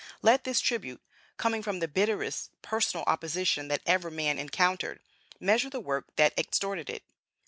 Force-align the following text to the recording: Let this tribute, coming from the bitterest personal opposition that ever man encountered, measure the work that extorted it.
Let 0.23 0.45
this 0.45 0.59
tribute, 0.61 0.99
coming 1.37 1.61
from 1.61 1.77
the 1.77 1.87
bitterest 1.87 2.49
personal 2.63 3.03
opposition 3.05 3.67
that 3.67 3.83
ever 3.85 4.09
man 4.09 4.39
encountered, 4.39 4.99
measure 5.39 5.69
the 5.69 5.79
work 5.79 6.07
that 6.15 6.33
extorted 6.39 6.89
it. 6.89 7.03